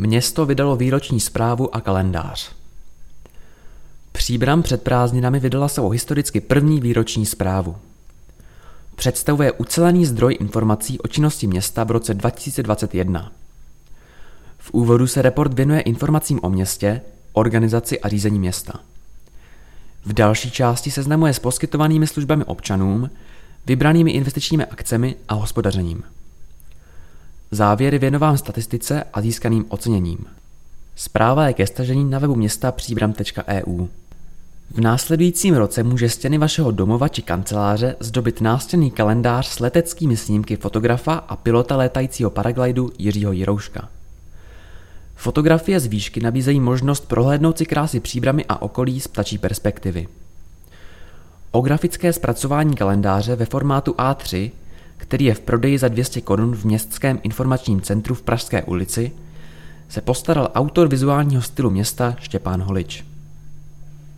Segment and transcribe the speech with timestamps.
[0.00, 2.50] Město vydalo výroční zprávu a kalendář.
[4.12, 7.76] Příbram před prázdninami vydala svou historicky první výroční zprávu.
[8.96, 13.32] Představuje ucelený zdroj informací o činnosti města v roce 2021.
[14.58, 17.00] V úvodu se report věnuje informacím o městě,
[17.32, 18.72] organizaci a řízení města.
[20.04, 23.10] V další části seznamuje s poskytovanými službami občanům,
[23.66, 26.02] vybranými investičními akcemi a hospodařením.
[27.50, 30.18] Závěr je věnován statistice a získaným oceněním.
[30.96, 33.86] Zpráva je ke stažení na webu města příbram.eu.
[34.70, 40.56] V následujícím roce může stěny vašeho domova či kanceláře zdobit nástěnný kalendář s leteckými snímky
[40.56, 43.88] fotografa a pilota létajícího paraglidu Jiřího Jirouška.
[45.16, 50.08] Fotografie z výšky nabízejí možnost prohlédnout si krásy příbramy a okolí z ptačí perspektivy.
[51.50, 54.50] O grafické zpracování kalendáře ve formátu A3,
[55.00, 59.12] který je v prodeji za 200 korun v Městském informačním centru v Pražské ulici,
[59.88, 63.09] se postaral autor vizuálního stylu města Štěpán Holič.